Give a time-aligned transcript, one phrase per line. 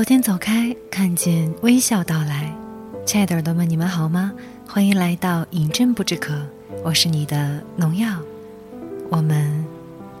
[0.00, 2.50] 昨天走开，看见微笑到来，
[3.04, 4.32] 亲爱的耳朵们，你们好吗？
[4.66, 6.34] 欢迎来到饮鸩不知渴，
[6.82, 8.16] 我是你的农药，
[9.10, 9.62] 我们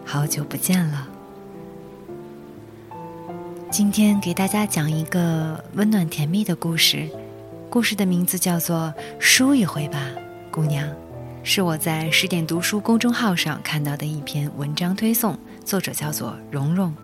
[0.04, 1.08] 好久不见了。
[3.70, 7.08] 今天给大家讲一个温暖甜蜜的故事，
[7.70, 10.10] 故事的名字叫做《输一回吧，
[10.50, 10.86] 姑娘》，
[11.42, 16.94] 是我在十点读书公众号上看到的一篇文章推送，作者叫做蓉蓉。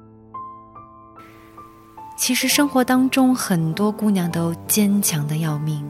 [2.17, 5.85] 其实生活当中很多姑娘都坚强的要命，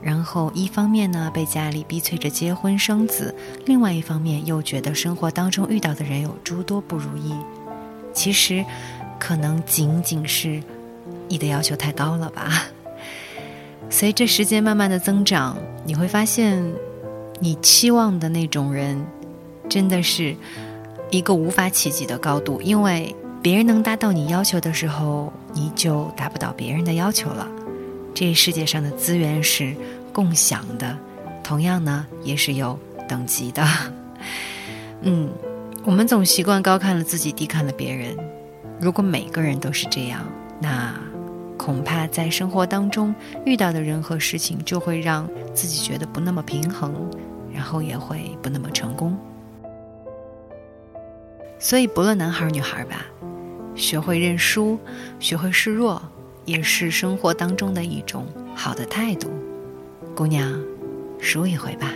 [0.00, 3.34] 然后一方面呢被家里逼催着结婚生子，
[3.66, 7.34] 另外一方面又觉得生活当中遇到的人有诸多不如意。
[8.14, 8.64] 其实，
[9.18, 10.62] 可能仅仅是
[11.28, 12.68] 你的要求太高了吧。
[13.90, 16.64] 随着时间慢慢的增长，你会发现，
[17.40, 19.04] 你期望的那种人，
[19.68, 20.34] 真的是
[21.10, 23.14] 一个无法企及的高度，因为。
[23.42, 27.48] 别人能达到你要求的时候，你就达不到别人的要求了。
[28.14, 29.74] 这世界上的资源是
[30.12, 30.94] 共享的，
[31.42, 33.66] 同样呢，也是有等级的。
[35.00, 35.30] 嗯，
[35.82, 38.14] 我们总习惯高看了自己，低看了别人。
[38.78, 40.20] 如果每个人都是这样，
[40.60, 40.94] 那
[41.56, 43.14] 恐怕在生活当中
[43.46, 46.94] 遇到的人和事情，就会让自己觉得不那么平衡，
[47.50, 49.16] 然后也会不那么成功。
[51.58, 53.06] 所以，不论男孩女孩吧。
[53.76, 54.78] 学会认输，
[55.20, 56.02] 学会示弱，
[56.46, 59.30] 也是生活当中的一种好的态度。
[60.14, 60.58] 姑娘，
[61.20, 61.92] 输一回吧。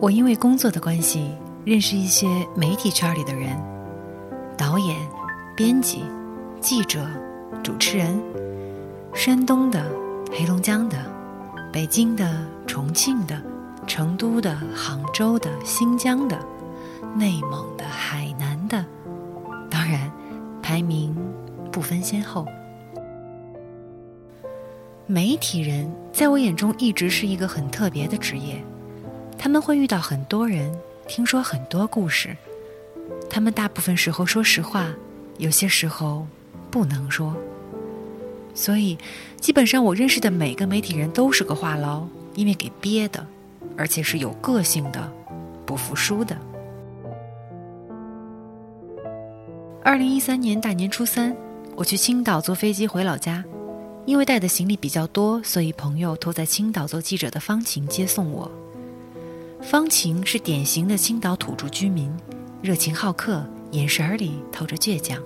[0.00, 1.28] 我因为工作的关系，
[1.64, 3.60] 认识一些媒体圈里的人，
[4.56, 4.96] 导演、
[5.56, 6.04] 编辑、
[6.60, 7.04] 记者、
[7.64, 8.16] 主持人，
[9.12, 9.84] 山东的、
[10.30, 10.96] 黑龙江的、
[11.72, 13.42] 北京的、重庆的、
[13.88, 16.38] 成都的、杭州的、新疆的、
[17.16, 18.84] 内蒙的、海南的，
[19.68, 20.08] 当然，
[20.62, 21.12] 排名
[21.72, 22.46] 不分先后。
[25.08, 28.64] 媒体人在我眼中一直是一个很特别的职业。
[29.38, 30.76] 他们会遇到很多人，
[31.06, 32.36] 听说很多故事。
[33.30, 34.92] 他们大部分时候说实话，
[35.38, 36.26] 有些时候
[36.70, 37.34] 不能说。
[38.54, 38.98] 所以，
[39.40, 42.04] 基本上我认识的每个媒体人都是个话痨，
[42.34, 43.24] 因为给憋的，
[43.76, 45.10] 而且是有个性的，
[45.64, 46.36] 不服输的。
[49.84, 51.34] 二零一三年大年初三，
[51.76, 53.44] 我去青岛坐飞机回老家，
[54.04, 58.50] 因为带的行李比较多，所以朋友托在青岛做记者的方晴接送我。
[59.60, 62.10] 方晴是典型的青岛土著居民，
[62.62, 65.20] 热情好客，眼神里透着倔强。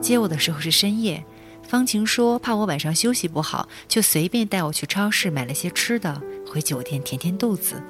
[0.00, 1.22] 接我的时候是深夜，
[1.62, 7.82] 方晴说怕我晚上休息不好，就随便带我去超市买了些吃的，回酒店填填肚子。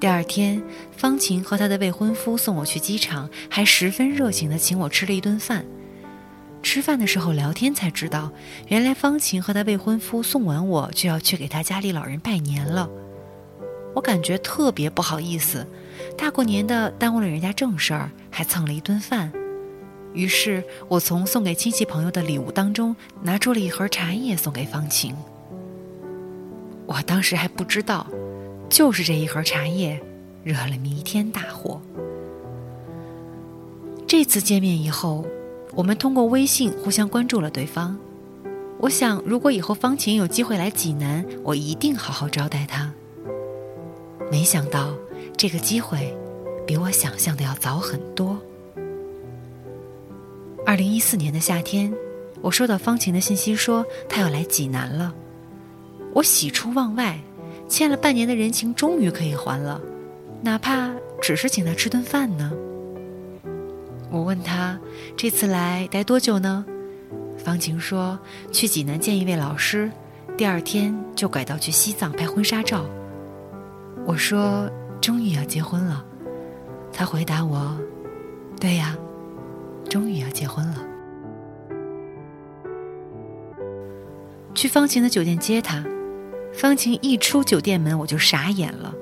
[0.00, 5.64] 第二天，方晴和她的未婚夫送我去机场，还十分热情地请我吃了一顿饭。
[6.62, 8.32] 吃饭的时候聊天才知道，
[8.68, 12.88] 原来方晴和她未婚夫送完我就要去给他家里老人拜年了。
[13.94, 15.66] 我感觉特别不好意思，
[16.18, 19.32] 大过年的耽误了人家正事儿，还蹭了一顿饭。
[20.12, 25.14] 于是我从送给亲戚朋友的礼物当中拿出了一盒茶叶送给方晴。
[26.86, 28.06] 我当时还不知道，
[28.68, 30.00] 就是这一盒茶叶
[30.42, 31.80] 惹了弥天大祸。
[34.06, 35.24] 这次见面以后，
[35.72, 37.96] 我们通过微信互相关注了对方。
[38.78, 42.92] 我想，如果以后方晴有机会来济南，我一定好好招待她。
[44.34, 44.92] 没想到
[45.36, 46.12] 这个机会
[46.66, 48.36] 比我想象的要早很多。
[50.66, 51.94] 二零一四年的夏天，
[52.40, 55.14] 我收到方晴的信息说她要来济南了，
[56.12, 57.16] 我喜出望外，
[57.68, 59.80] 欠了半年的人情终于可以还了，
[60.42, 60.90] 哪怕
[61.22, 62.52] 只是请她吃顿饭呢。
[64.10, 64.76] 我问她
[65.16, 66.66] 这次来待多久呢？
[67.38, 68.18] 方晴说
[68.50, 69.88] 去济南见一位老师，
[70.36, 72.84] 第二天就改道去西藏拍婚纱照。
[74.06, 74.70] 我说
[75.00, 76.04] ：“终于要结婚了。”
[76.92, 77.76] 他回答我
[78.60, 78.96] ：“对呀，
[79.88, 80.76] 终于要结婚了。”
[84.54, 85.84] 去方晴的酒店接她，
[86.52, 88.94] 方晴一出酒店门，我就傻眼了。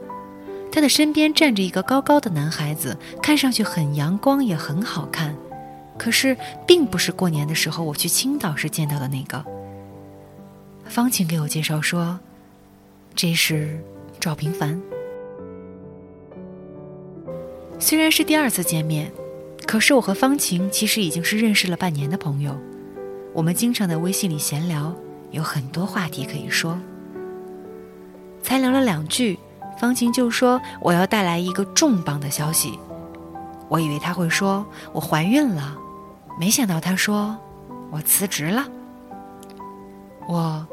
[0.72, 5.36] 他的身边站着一个高高的男孩子，看上去很阳光，也很好看。
[5.98, 6.34] 可是，
[6.66, 9.44] 并不是过年的时候我去青岛时见到的那个。
[10.86, 12.18] 方晴给我介绍说，
[13.14, 13.78] 这是
[14.18, 14.80] 赵平凡。
[17.82, 19.10] 虽然是第二次见面，
[19.66, 22.56] 可是我和方晴其实已经是认识了半年的朋友。
[23.34, 24.94] 我们经常在微信里闲聊，
[25.32, 26.78] 有很多话题可以说。
[28.40, 29.36] 才聊了两句。
[29.80, 32.78] 方晴就说：“我要带来一个重磅的消息。”
[33.68, 35.76] 我以为他会说我怀孕了，
[36.38, 37.36] 没想到他说
[37.90, 38.64] 我辞职了。
[40.28, 40.64] 我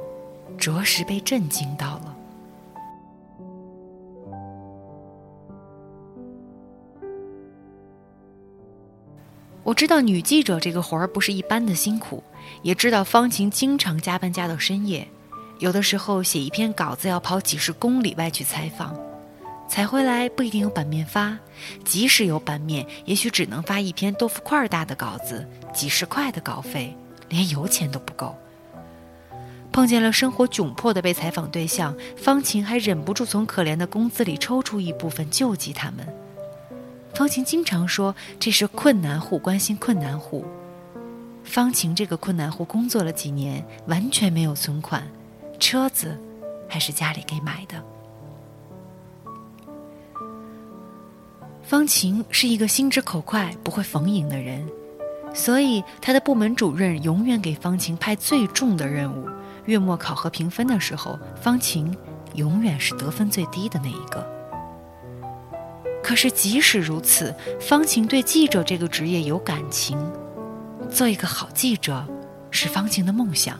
[0.59, 2.08] 着实被震惊到了。
[9.69, 12.23] 我知道女记者这个活儿不是一般的辛苦，
[12.63, 15.07] 也知道方晴经常加班加到深夜。
[15.59, 18.99] 有的时候写一篇稿子要跑几十公里外去采访，
[19.67, 21.37] 采回来不一定有版面发，
[21.85, 28.35] 即使有版面，也许只能发一篇豆腐块大的稿子，几十块的稿费，连油钱都不够。
[29.71, 36.07] 碰见了生活窘迫的被采访对象，方晴还忍不住从可怜的工资里抽出一部分救济他们。
[37.19, 40.45] 方晴经常说这是困难户关心困难户。
[41.43, 45.05] 方晴这个困难户工作了几年，完全没有存款。
[45.59, 46.17] 车子
[46.69, 47.83] 还是家里给买的。
[51.61, 54.65] 方晴是一个心直口快、不会逢迎的人，
[55.33, 59.27] 所以他的部门主任永远给方晴派最重的任务。
[59.65, 61.93] 月末考核评分的时候，方晴
[62.35, 64.38] 永远是得分最低的那一个。
[66.01, 69.97] 可是即使如此，方晴对记者这个职业有感情，
[70.89, 72.05] 做一个好记者
[72.51, 73.59] 是方晴的梦想。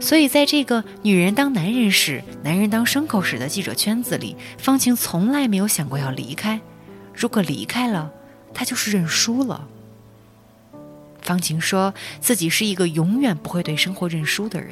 [0.00, 6.60] 所以，在这个女人当男人使、男人当牲口使的记者圈子里，方晴从来没有想过要离开。
[7.14, 8.10] 如果离开了，
[8.54, 9.68] 她就是认输了。
[11.20, 14.70] 方晴说自己是一个永远不会对生活认输的人。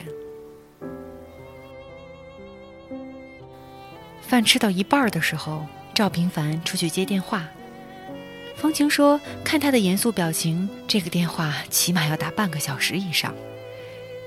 [4.23, 5.67] 饭吃到一半的时候，
[5.99, 7.49] 赵平凡出去接电话。
[8.55, 13.35] 方晴说：“看他的严肃表情，这个电话起码要打半个小时以上。”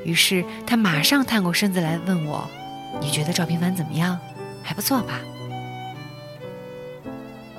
[0.04, 2.46] 于是他马上探过身子来问我
[3.00, 4.20] ：“你觉得赵平凡怎么样？
[4.62, 5.22] 还不错吧？”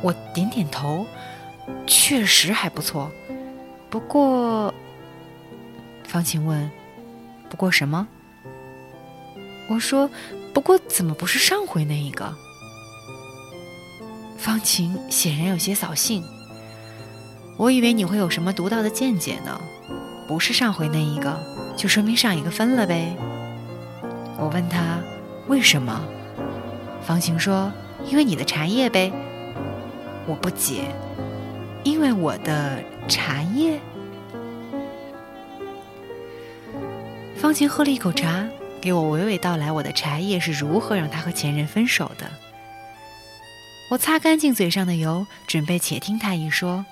[0.03, 1.07] 我点点头，
[1.87, 3.11] 确实还不错。
[3.89, 4.75] 不过，
[6.05, 6.71] 方晴问
[7.49, 8.07] ：“不过什么？”
[9.71, 10.11] 我说
[10.53, 12.37] ：“不过怎么不是上回那一个？”
[14.43, 16.21] 方晴显然有些扫兴。
[17.57, 19.61] 我以为你会有什么独到的见解呢？
[20.27, 21.39] 不是上回那一个。
[21.77, 23.17] 就说明上一个分了呗。
[24.37, 24.99] 我问他
[25.47, 26.03] 为什么，
[27.03, 27.73] 方晴说
[28.05, 29.13] ：“因为你的茶叶呗。”
[30.27, 30.93] 我不解，
[31.85, 33.81] 因为我的茶叶。
[37.37, 38.45] 方晴喝了一口茶，
[38.81, 42.29] 给我娓娓道来我的茶叶是如何让他和前任分手的。
[43.93, 46.83] 我擦干净嘴上的油，准备且听他一说。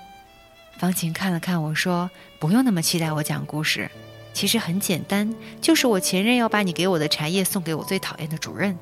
[0.77, 3.89] 方晴看了看我说：“不用那么期待我讲故事。”
[4.33, 8.77] 其实很简单，就是我前任要把你给我的茶叶送给我最讨厌的主任。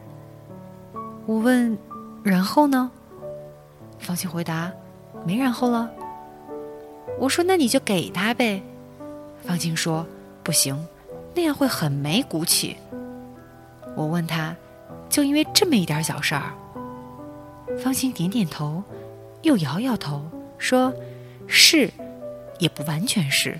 [1.25, 1.77] 我问，
[2.21, 2.91] 然后呢？
[3.99, 4.69] 方晴回答，
[5.25, 5.89] 没然后了。
[7.19, 8.61] 我说那你就给他呗。
[9.45, 10.05] 方晴说
[10.43, 10.77] 不行，
[11.33, 12.75] 那样会很没骨气。
[13.95, 14.53] 我问他，
[15.07, 16.51] 就因为这么一点小事儿？
[17.81, 18.83] 方晴点点头，
[19.41, 20.21] 又摇摇头，
[20.57, 20.93] 说
[21.47, 21.89] 是，
[22.59, 23.59] 也不完全是。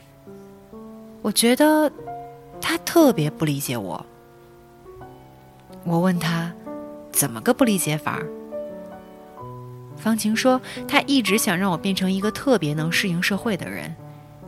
[1.22, 1.92] 我觉得
[2.62, 4.06] 他特别不理解我。
[5.86, 6.54] 我问他
[7.12, 8.20] 怎么个不理解法？
[9.96, 13.96] 方晴说他一直想让我变成一个特别能适应社会的人，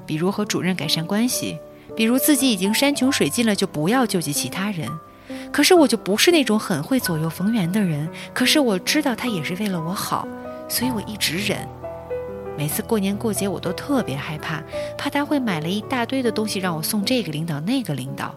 [0.06, 1.58] 比如和主任改善关系，
[1.96, 4.90] 比如自己已经山穷水尽了就不要救济其他人。
[5.52, 8.10] 可是我就不是那种很会左右逢源的人。
[8.34, 10.28] 可是我知道他也是为了我好，
[10.70, 11.68] 所以我一直忍。
[12.58, 14.62] 每次过年过节，我都特别害怕，
[14.98, 18.36] 怕他会买了一大堆的东西让我送这个领导那个领导。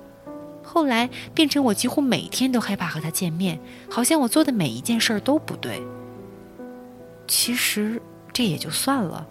[0.62, 5.82] 后来变成我几乎每天都害怕和他见面，好像我做的每一件事儿都不对。
[7.26, 8.00] 其实
[8.32, 9.26] 这也就算了，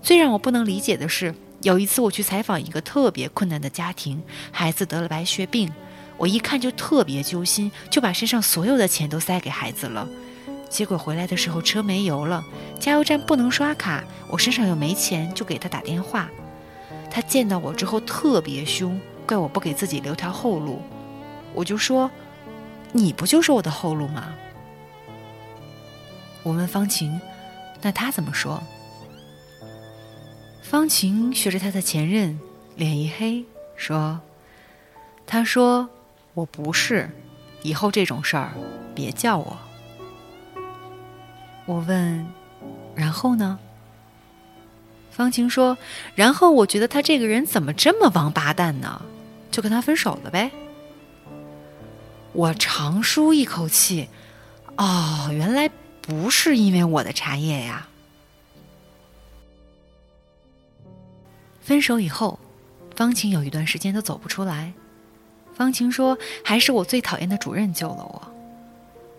[0.00, 5.70] 最让我不能理解的是，有一次我去采访一个特别困难的家庭，孩子得了白血病，
[6.18, 10.08] 我一看就特别揪心，就把身上所有的钱都塞给孩子了。
[10.68, 12.44] 结果回来的时候车没油了，
[12.80, 16.28] 加油站不能刷卡，我身上又没钱，就给他打电话。
[17.10, 20.82] 他见到我之后特别凶，怪我不给自己留条后路。
[21.54, 22.10] 我就说
[22.92, 24.34] ：“你不就是我的后路吗？”
[26.42, 27.18] 我问方晴
[27.80, 28.62] ：“那他怎么说？”
[30.62, 32.38] 方晴学着他的前任，
[32.74, 33.44] 脸一黑，
[33.76, 34.20] 说
[35.26, 35.88] ：“他说
[36.36, 37.08] 我不是，
[37.62, 38.52] 以后这种事儿
[38.94, 39.56] 别叫我。”
[41.64, 42.26] 我问
[42.94, 43.58] ：“然后呢？”
[45.10, 45.78] 方晴说
[46.14, 49.00] ：“然后我觉得他这个人怎么这么王八蛋呢？
[49.50, 50.50] 就跟他分手了呗。”
[52.34, 54.10] 我长舒一口气，
[54.76, 55.70] 哦，原来
[56.02, 57.88] 不是因为我的茶叶呀。
[61.62, 62.38] 分手以后，
[62.94, 64.74] 方晴有一段时间都走不出来。
[65.56, 68.22] 方晴说：“还是我最讨厌的主任救了我。”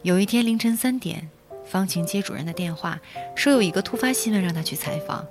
[0.03, 1.27] 有一天凌晨三点，
[1.65, 2.99] 方晴接主任的电话，
[3.35, 5.25] 说有一个突发新闻让他去采访。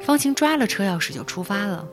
[0.00, 1.84] 方晴抓了车钥匙就出发了。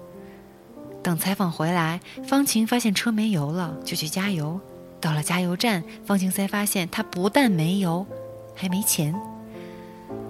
[1.02, 4.60] 等采访回来，方晴发现车没油了，就去加油。
[5.02, 8.06] 到了加油站，方晴才发现他不但没油，
[8.54, 9.14] 还没钱。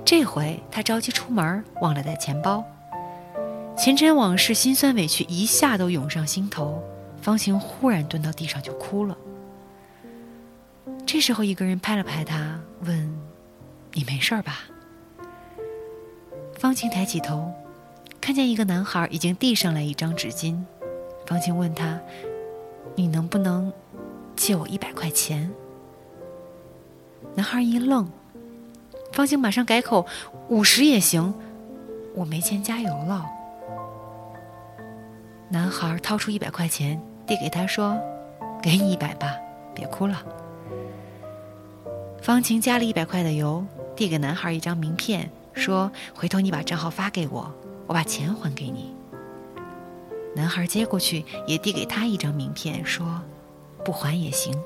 [0.06, 2.64] 这回他着急出门，忘了带钱包。
[3.78, 6.82] 前尘往事，心酸委屈一下都涌上心头。
[7.24, 9.18] 方晴忽然蹲到地上就哭了。
[11.06, 13.18] 这时候，一个人拍了拍他，问
[13.94, 14.66] ：“你没事吧？”
[16.60, 17.50] 方晴抬起头，
[18.20, 20.62] 看见一个男孩已经递上来一张纸巾。
[21.26, 21.98] 方晴问他
[22.94, 23.72] ：“你能不能
[24.36, 25.50] 借我一百块钱？”
[27.36, 28.06] 男孩一愣，
[29.14, 30.06] 方晴马上改口
[30.50, 31.34] ：“五十也行，
[32.16, 33.26] 我没钱加油了。”
[35.50, 37.98] 男孩掏出一百块钱，递给他说
[38.62, 39.36] ：“给你一百吧，
[39.74, 40.24] 别哭了。”
[42.22, 43.66] 方晴加了一百块的油，
[43.96, 47.52] 递给男孩一张名片，说：“回头你把账号发给我，
[47.88, 48.96] 我把钱还给你。”
[50.36, 53.22] 男孩接过去，也递给他一张名片，说
[53.86, 54.58] ：“不还也行。”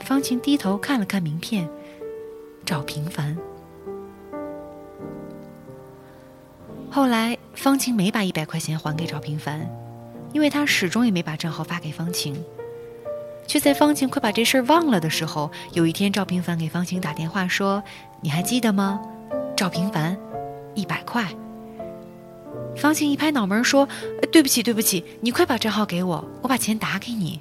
[0.00, 1.68] 方晴低头看了看名片，
[2.64, 3.36] 赵平凡。
[6.90, 9.66] 后来，方晴没把一百块钱还给赵平凡，
[10.32, 12.42] 因为他始终也没把账号发给方晴。
[13.46, 17.82] 却在方晴快把这事儿忘了的时候，有一天赵平凡给方晴打电话说
[18.22, 19.00] ：“你还记得吗？
[19.56, 20.16] 赵平凡，
[20.74, 21.28] 一百块。”
[22.76, 23.86] 方晴一拍脑门说
[24.32, 27.40] ：“对不起，对不起，你快把账号给我，我把钱打给你。”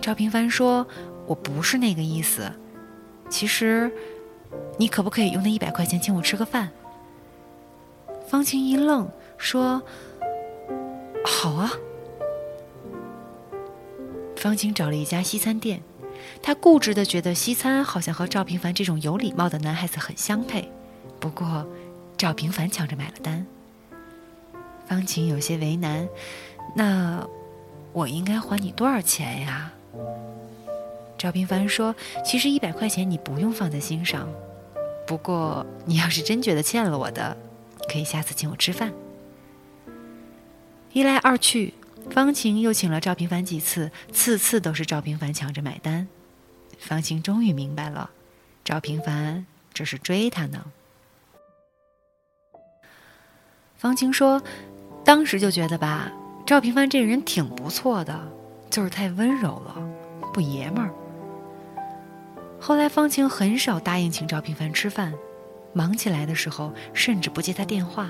[0.00, 0.86] 赵平凡说
[1.26, 2.52] ：“我不是那个意思，
[3.28, 3.90] 其实，
[4.78, 6.68] 你可不可以用那一百块钱请我吃个饭？”
[8.28, 9.82] 方晴一愣，说
[11.24, 11.72] ：“好啊。”
[14.36, 15.82] 方晴找了一家西餐店，
[16.42, 20.70] 她固执的觉得西餐好像和赵平凡这种有礼貌的男孩子很相配。
[21.18, 21.66] 不过，
[22.18, 23.46] 赵平凡抢着买了单。
[24.86, 26.06] 方晴有些为难
[26.76, 27.26] ：“那
[27.94, 29.72] 我应该还你多少钱呀？”
[31.16, 34.28] 赵平凡说：“其实一百块钱你不用放在心上，
[35.06, 37.34] 不过你要是真觉得欠了我的。”
[37.90, 38.92] 可以下次请我吃饭。
[40.94, 41.74] 一来二去，
[42.12, 46.06] 方晴又请了赵平凡几次，次次都是赵平凡抢着买单。
[46.78, 48.10] 方晴终于明白了，
[48.64, 50.66] 赵平凡这是追她呢。
[53.76, 54.40] 方晴说
[55.04, 56.12] ：“当时就觉得吧，
[56.46, 58.30] 赵平凡这人挺不错的，
[58.70, 59.74] 就是太温柔了，
[60.32, 60.94] 不爷们儿。”
[62.60, 65.12] 后来，方晴很少答应请赵平凡吃饭。
[65.72, 68.08] 忙起来的时候，甚至不接他电话。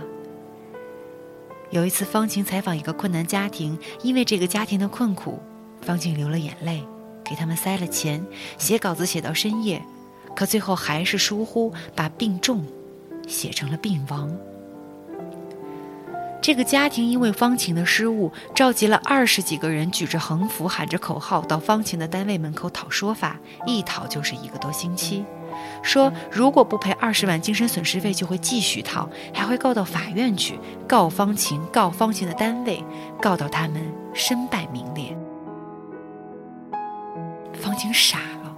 [1.74, 5.40] 有一次，方晴采访一个困难家庭，因为这个家庭的困苦，
[5.82, 6.86] 方晴流了眼泪，
[7.24, 8.24] 给他们塞了钱，
[8.56, 9.82] 写稿子写到深夜，
[10.36, 12.64] 可最后还是疏忽，把病重
[13.26, 14.32] 写成了病亡。
[16.40, 25.24] 这个家庭因为方晴的失误，召集了二十几个人，举着横幅，喊着口号，到方晴的单位门口讨说法，一讨就是一个多星期。
[25.82, 30.58] 说如果不赔二十万精神损失费，就会继续讨，还会告到法院去，
[30.88, 32.82] 告方晴，告方晴的单位，
[33.20, 33.82] 告到他们
[34.12, 35.16] 身败名裂。
[37.52, 38.56] 方晴傻了，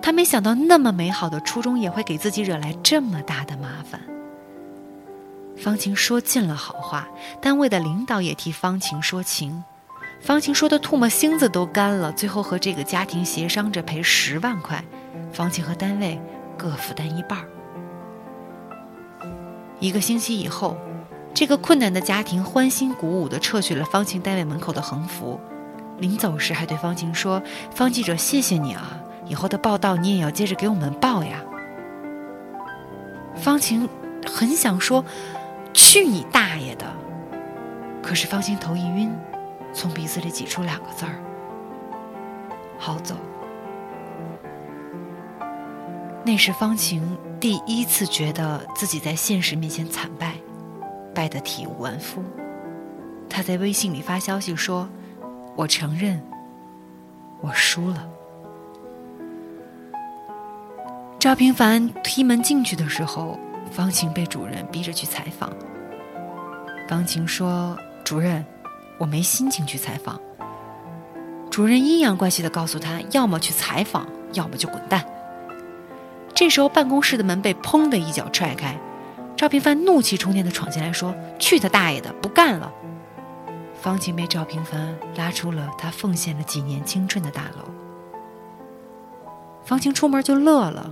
[0.00, 4.00] 他没想到那么美好的初衷也会给自己惹来这么大的麻烦。
[5.56, 7.08] 方晴说尽了好话，
[7.40, 9.62] 单位的领导也替方晴说情，
[10.20, 14.84] 方晴说的唾沫星子都干了，最后和这个家庭协商着赔十万块。
[15.32, 16.20] 方晴和单位
[16.58, 17.38] 各负担一半。
[19.78, 20.76] 一个星期以后，
[21.32, 25.40] 这个困难的家庭欢欣鼓舞地撤去了方晴单位门口的横幅，
[25.98, 31.42] 临走时还对方晴说：“方记者，谢谢你啊，以后的报道你也要接着给我们报呀。”
[33.36, 33.88] 方晴
[34.26, 35.04] 很想说
[35.72, 36.84] ：“去你大爷的！”
[38.02, 39.10] 可是方晴头一晕，
[39.72, 41.14] 从鼻子里挤出两个字儿
[42.78, 43.16] ：“好走。
[46.24, 50.34] 那是方晴第一次觉得自己在现实面前惨败，
[51.14, 52.22] 败得体无完肤。
[53.28, 54.88] 他在微信里发消息说
[55.56, 56.20] ：“我承认，
[57.40, 58.08] 我输了。”
[61.18, 63.38] 赵平凡踢门进去的时候，
[63.70, 65.50] 方晴被主任逼着去采访。
[66.88, 68.44] 方晴说：“主任，
[69.00, 70.20] 我没心情去采访。”
[71.50, 75.04] 主任阴阳怪气的告诉他：“要么去采访，要么就滚蛋。”
[76.32, 78.78] 这时候，办公室的门被砰的一脚踹开，
[79.36, 82.72] 赵平凡怒气冲天的闯进来，说：“去他大爷的，不干了！”
[83.82, 87.68] 方晴被赵平凡拉出了他奉献了几年青春的大楼。
[89.64, 90.90] 方晴出门就乐了，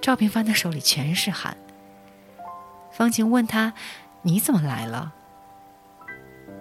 [0.00, 1.56] 赵平凡的手里全是汗。
[2.90, 3.74] 方晴问他
[4.22, 5.12] ：“你怎么来了？”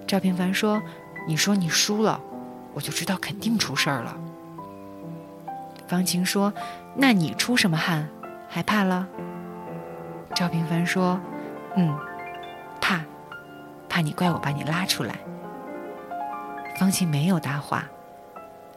[0.07, 0.81] 赵平凡说
[1.27, 2.19] ：“你说你输了，
[2.73, 4.17] 我就知道肯定出事儿了。”
[5.87, 6.53] 方晴说。
[6.99, 8.09] 那你出什么汗？
[8.49, 9.07] 害怕了？
[10.33, 11.19] 赵平凡说
[11.77, 11.95] ：“嗯，
[12.81, 13.01] 怕，
[13.87, 15.19] 怕你怪我把你拉出来。”
[16.79, 17.83] 方晴没有搭话，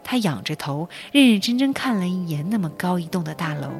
[0.04, 3.70] 他仰着头，认认真真看了一眼那么高一栋的大楼。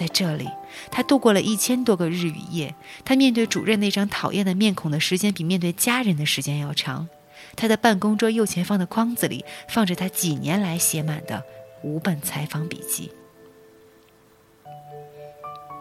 [0.00, 0.48] 在这里，
[0.90, 2.74] 他度过了一千多个日与夜。
[3.04, 7.06] 他面对主任那张讨厌的面孔的时间，比面对家人的时间要长。
[7.54, 11.44] 他的办公桌右前方的筐子里，放着他几年来写满的
[11.82, 13.12] 五本采访笔记。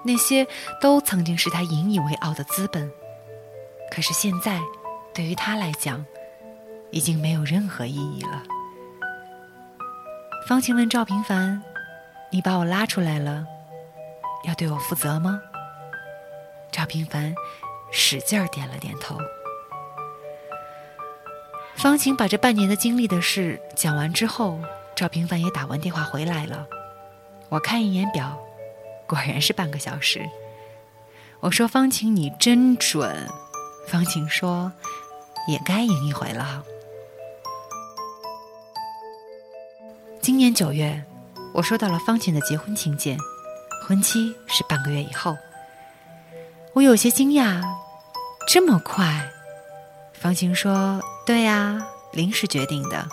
[0.03, 0.45] 那些
[0.81, 2.91] 都曾经是他引以为傲的资本，
[3.89, 4.59] 可是现在，
[5.13, 6.05] 对于他来讲，
[6.91, 8.43] 已经没有任何意义了。
[10.45, 11.61] 方晴问赵平凡
[12.31, 13.45] ：“你把我拉出来了，
[14.43, 15.41] 要对我负责吗？”
[16.71, 17.33] 赵平凡
[17.91, 19.17] 使劲儿点了点头。
[21.75, 24.59] 方晴把这半年的经历的事讲完之后，
[24.95, 26.67] 赵平凡也打完电话回来了。
[27.49, 28.37] 我看一眼表。
[29.07, 30.29] 果然是半个小时。
[31.39, 33.27] 我说：“方晴，你真准。”
[33.89, 34.71] 方晴说
[35.49, 36.63] ：“也该赢一回了。”
[40.21, 41.03] 今年九月，
[41.55, 43.17] 我收到了方晴的结婚请柬，
[43.89, 45.35] 婚期是半个月以后。
[46.73, 47.59] 我有些惊讶，
[48.47, 49.27] 这么快？
[50.13, 53.07] 方晴说：“对呀，临时决定的。”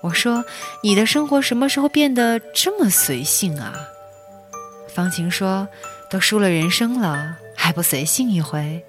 [0.00, 0.44] 我说
[0.80, 3.74] ：“你的生活什么时候变得这么随性啊？”
[4.94, 5.66] 方晴说
[6.08, 8.84] ：“都输了人生了，还不随性一回？”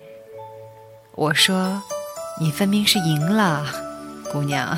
[1.17, 1.81] 我说
[2.39, 3.65] ：“你分明是赢了，
[4.31, 4.77] 姑娘。”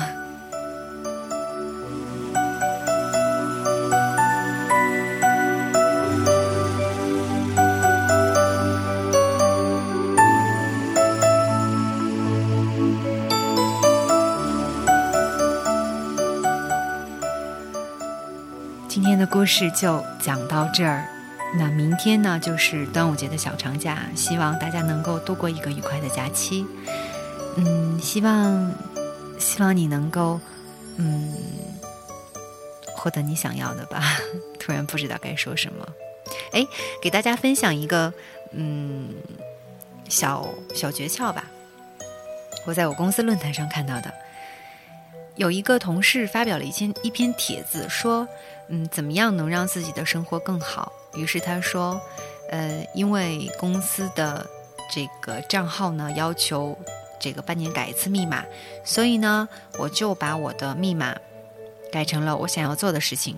[19.42, 21.04] 故事就讲到这儿。
[21.58, 26.64] 那明天呢，就是端午节的小长假，希望大家能够度过一个愉快的假期。
[27.56, 28.72] 嗯，希望，
[29.40, 30.38] 希望你能够，
[30.96, 31.34] 嗯，
[32.94, 34.00] 获得你想要的吧。
[34.60, 35.84] 突然不知道该说什么。
[36.52, 36.64] 哎，
[37.02, 38.14] 给大家分享一个，
[38.52, 39.08] 嗯，
[40.08, 41.46] 小小诀窍吧。
[42.64, 44.14] 我在我公司论坛上看到的，
[45.34, 48.28] 有一个同事发表了一篇一篇帖子，说，
[48.74, 50.90] 嗯，怎么样能让自己的生活更好？
[51.14, 52.00] 于是他说
[52.50, 54.46] ：“呃，因为公司的
[54.90, 56.74] 这个账号呢要求
[57.20, 58.42] 这个半年改一次密码，
[58.82, 59.46] 所以呢，
[59.78, 61.14] 我就把我的密码
[61.92, 63.36] 改成了我想要做的事情。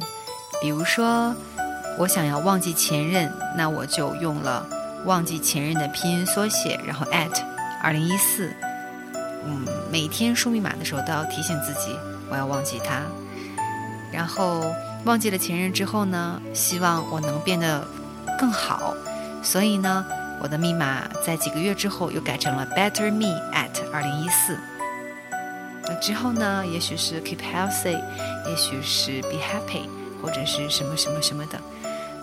[0.62, 1.35] 比如说，
[1.99, 4.64] 我想要忘记前任，那我就用了
[5.05, 7.42] 忘记前任的拼音缩写，然后 at
[7.83, 8.55] 二零一四。
[9.44, 11.99] 嗯，每天输密码的时候都要提醒自己，
[12.31, 13.03] 我要忘记他。
[14.12, 14.73] 然后。”
[15.05, 17.87] 忘记了前任之后呢，希望我能变得
[18.38, 18.95] 更好，
[19.43, 20.05] 所以呢，
[20.40, 24.59] 我的密码在几个月之后又改成了 Better Me at 二零一四。
[25.87, 28.03] 那之后呢，也许是 Keep Healthy，
[28.49, 29.87] 也许是 Be Happy，
[30.23, 31.61] 或者是什么什么什么的。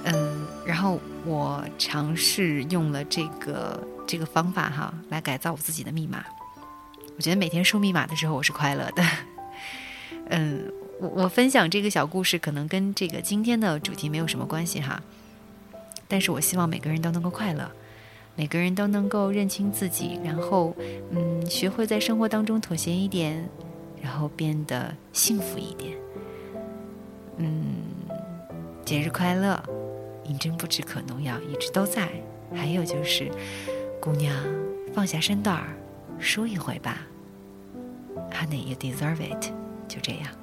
[0.06, 6.24] 嗯，然后我尝试用了这个这个方法哈，来改造我自己的密码。
[7.16, 9.04] 我觉得每天输密码的时候，我是快乐的。
[10.30, 10.74] 嗯。
[11.02, 15.02] 我我分享这个小故事，可能跟这个今天的主题没有什么关系哈，
[16.08, 17.72] 但是我希望每个人都能够快乐，
[18.36, 20.76] 每个人都能够认清自己，然后
[21.10, 23.50] 嗯，学会在生活当中妥协一点，
[24.00, 25.98] 然后变得幸福一点。
[27.38, 27.78] 嗯，
[28.86, 29.60] 节日快乐，
[30.26, 32.08] 银针不止可农药一直都在。
[32.54, 33.32] 还有就是，
[34.00, 34.36] 姑娘
[34.94, 35.76] 放下身段儿，
[36.20, 37.00] 输一回吧
[38.32, 39.52] ，Honey，you deserve it。
[39.88, 40.41] 就这样。